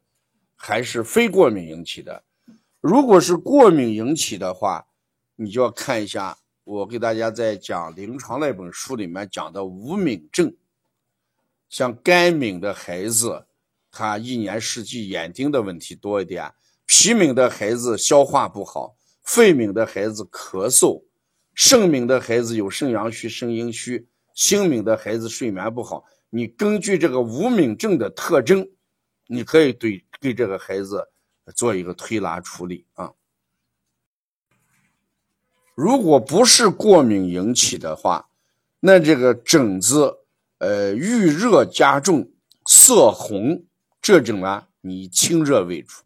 [0.57, 2.24] 还是非过敏引起的。
[2.80, 4.86] 如果是过敏引起的话，
[5.36, 10.55] 你就要看一下，我给大家在讲临床那本书里面讲的无敏症，
[11.69, 13.47] 像肝敏的孩子，
[13.91, 16.49] 他一年四季眼睛的问题多一点；
[16.87, 21.03] 脾敏的孩子消化不好；肺敏的孩子咳嗽；
[21.53, 26.05] 肾敏的孩子有肾阳虚、肾阴虚；心敏的孩子睡眠不好。
[26.31, 28.67] 你根据这个无敏症的特征，
[29.27, 31.05] 你可以对对这个孩子
[31.57, 33.13] 做一个推拿处理啊。
[35.75, 38.29] 如果不是过敏引起的话，
[38.81, 40.18] 那这个疹子，
[40.59, 42.31] 呃，遇热加重、
[42.66, 43.64] 色红
[44.03, 46.03] 这种呢，你清热为主。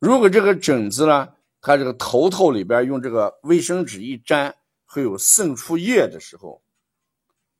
[0.00, 1.28] 如果这个疹子呢，
[1.60, 4.54] 它这个头头里边用这个卫生纸一粘，
[4.86, 6.60] 会有渗出液的时候，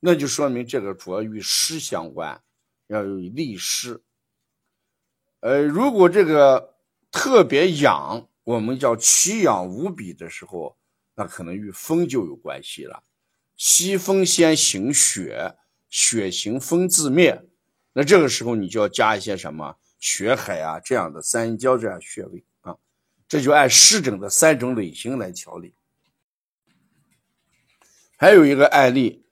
[0.01, 2.41] 那就说明这个主要与湿相关，
[2.87, 4.01] 要有利湿。
[5.39, 6.75] 呃，如果这个
[7.09, 10.75] 特别痒，我们叫奇痒无比的时候。
[11.19, 13.03] 那可能与风就有关系了，
[13.57, 15.53] 西风先行血，
[15.89, 17.45] 血行风自灭。
[17.91, 22.77] 那这个时候你就要加一些什么血海啊这样的三阴交这样穴位啊，
[23.27, 25.73] 这就按湿疹的三种类型来调理。
[28.15, 29.25] 还有一个案例，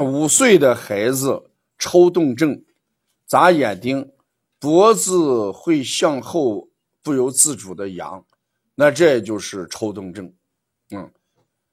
[0.00, 2.64] 五岁的孩子抽动症，
[3.26, 4.12] 眨眼睛，
[4.58, 6.70] 脖子会向后
[7.02, 8.24] 不由自主的扬，
[8.76, 10.32] 那这就是抽动症，
[10.88, 11.12] 嗯。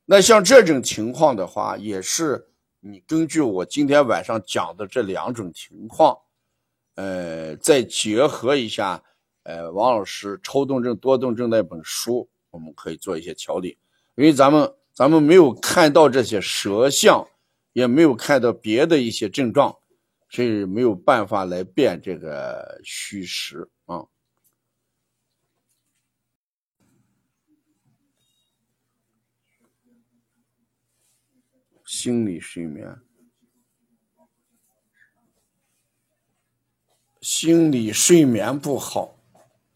[0.06, 2.48] 那像这种情况的话，也是
[2.80, 6.16] 你根据我今天晚上讲的这两种情况，
[6.94, 9.04] 呃，再结合一下，
[9.44, 13.78] 呃，王老师抽动症、多动症那本书，我们可以做一些调理。
[14.14, 17.28] 因为咱们咱们没有看到这些舌象，
[17.74, 19.76] 也没有看到别的一些症状，
[20.30, 24.06] 所以没有办法来辨这个虚实啊。
[32.06, 33.00] 心理睡眠，
[37.20, 39.18] 心理睡眠不好。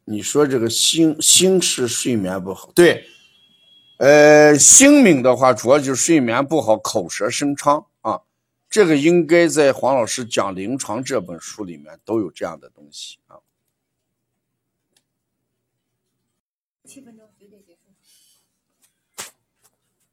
[0.06, 3.08] 你说这个心心是睡眠不好，对，
[3.98, 8.22] 呃，心敏的话，主要就是睡眠不好，口舌生疮啊。
[8.70, 13.40] 这个应该在黄老师讲临床这本书里面都有这样的东西啊。
[16.86, 17.80] 七分钟九点结束。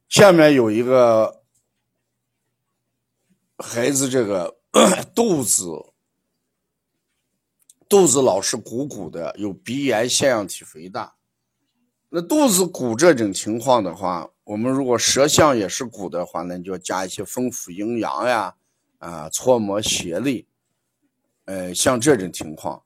[0.09, 1.43] 下面有一个。
[3.77, 4.57] 孩子这个
[5.13, 5.67] 肚子
[7.87, 11.13] 肚子老是鼓鼓的，有鼻炎、腺样体肥大。
[12.09, 18.55] 那肚子鼓这种情况的话，我们如果舌象也是鼓的话，那就要加一些丰富营养呀，
[18.97, 20.47] 啊，搓摩协力。
[21.45, 22.81] 呃，像这种情况，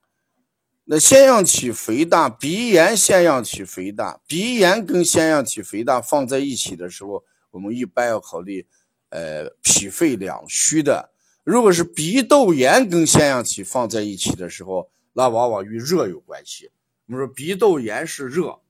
[0.83, 8.67] 那腺样体肥大、鼻炎、腺样体肥大，鼻炎跟腺样体肥大放在一起的时候，我们一般要考虑，
[9.12, 11.12] 呃，脾肺两虚的。
[11.43, 16.72] 如果是鼻窦炎跟腺样体放在一起的时候，那往往与热有关系。
[17.07, 18.62] 我们说鼻窦炎是热，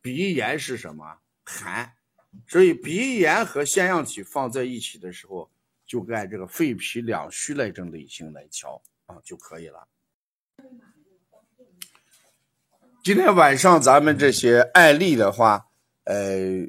[0.00, 1.94] 鼻炎是什么寒？
[2.46, 5.50] 所以鼻炎和腺样体放在一起的时候，
[5.84, 9.88] 就按这个肺脾两虚那种类型来调啊就可以了。
[13.02, 15.66] 今天晚上咱们这些案例的话，
[16.04, 16.68] 呃。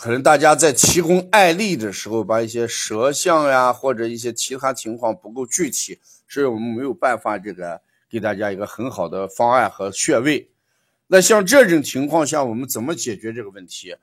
[0.00, 7.78] 可能大家在提供案例的时候，把一些舌象呀或者一些其他情况不够具体，所以我们没有办法这个
[8.08, 10.48] 给大家一个很好的方案和穴位。
[11.08, 13.94] 那像这种情况下，我们怎么解决这个问题？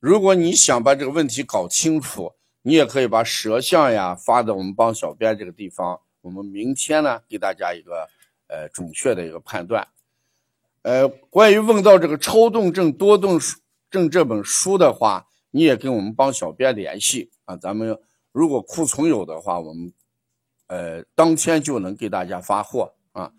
[0.00, 2.32] 如果你想把这个问题搞清楚，
[2.62, 8.08] 你也可以把舌象呀发到我们帮小编这个地方，我们明天呢给大家一个
[8.48, 9.86] 呃准确的一个判断。
[10.82, 13.38] 呃，关于问到这个超动症多动
[13.88, 15.28] 症这本书的话。
[15.54, 17.96] 你也跟我们帮小编联系啊，咱们
[18.32, 19.92] 如果库存有的话，我们
[20.66, 23.32] 呃当天就能给大家发货啊。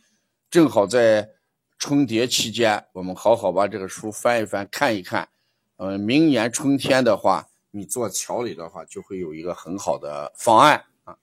[0.49, 1.29] 正好在
[1.77, 5.27] 春节期间，我们好好把这个书翻一翻，看一看。
[5.75, 11.17] 嗯，明年春天的话，你做调理的话，就会有一个很好的方案啊。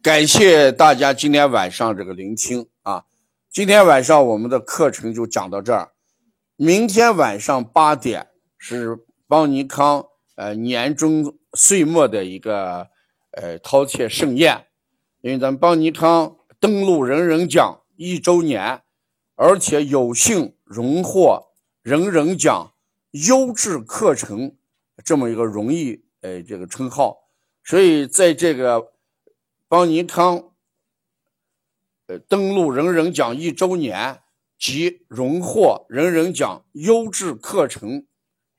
[0.00, 3.06] 感谢大家今天晚上这个聆听啊，
[3.50, 5.90] 今天晚上我们的课程就讲到这儿。
[6.60, 8.98] 明天晚上八点是
[9.28, 12.88] 邦尼康呃年终岁末的一个
[13.30, 14.66] 呃饕餮盛宴，
[15.20, 18.82] 因为咱们邦尼康登陆人人奖一周年，
[19.36, 22.72] 而且有幸荣获人人奖
[23.12, 24.56] 优质课程
[25.04, 27.18] 这么一个荣誉呃这个称号，
[27.62, 28.94] 所以在这个
[29.68, 30.50] 邦尼康
[32.08, 34.22] 呃登陆人人奖一周年。
[34.58, 38.06] 及荣获人人奖优质课程，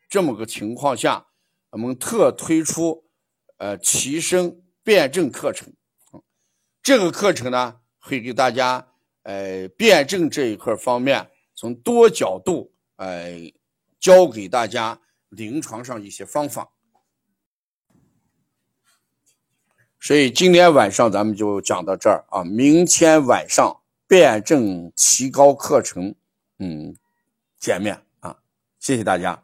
[0.10, 1.28] 这么个情况下，
[1.72, 3.04] 我们特推出
[3.58, 5.74] 呃提升辩证课程。
[6.82, 8.88] 这个课程呢，会给大家
[9.24, 13.52] 呃辩证这一块方面，从多角度呃
[14.00, 16.72] 教给大家临床上一些方法。
[20.00, 23.82] 所以今天晚上咱们就讲到这儿啊，明天晚上。
[24.10, 26.16] 辩证提高课程，
[26.58, 26.96] 嗯，
[27.60, 28.36] 见面啊，
[28.80, 29.44] 谢谢大家。